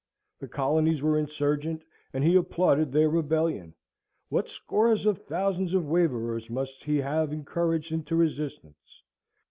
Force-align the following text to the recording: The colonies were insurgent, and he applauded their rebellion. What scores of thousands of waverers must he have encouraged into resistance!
The 0.39 0.47
colonies 0.47 1.03
were 1.03 1.15
insurgent, 1.19 1.83
and 2.11 2.23
he 2.23 2.35
applauded 2.35 2.91
their 2.91 3.07
rebellion. 3.07 3.75
What 4.29 4.49
scores 4.49 5.05
of 5.05 5.19
thousands 5.27 5.75
of 5.75 5.85
waverers 5.85 6.49
must 6.49 6.83
he 6.85 6.97
have 6.97 7.31
encouraged 7.31 7.91
into 7.91 8.15
resistance! 8.15 9.03